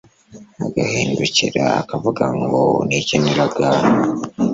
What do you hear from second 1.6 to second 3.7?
akavuga ngo «Nikiniraga»